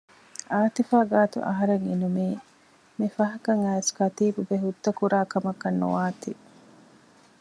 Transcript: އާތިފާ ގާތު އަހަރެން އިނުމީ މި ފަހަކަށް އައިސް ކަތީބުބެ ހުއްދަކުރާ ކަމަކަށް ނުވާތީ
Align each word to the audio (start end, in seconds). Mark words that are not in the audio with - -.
އާތިފާ 0.51 0.97
ގާތު 1.11 1.39
އަހަރެން 1.47 1.85
އިނުމީ 1.89 2.27
މި 2.97 3.07
ފަހަކަށް 3.15 3.63
އައިސް 3.65 3.91
ކަތީބުބެ 3.97 4.55
ހުއްދަކުރާ 4.63 5.19
ކަމަކަށް 5.31 5.79
ނުވާތީ 5.81 6.31